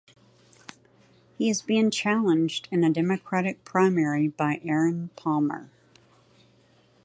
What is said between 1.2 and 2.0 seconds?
He is being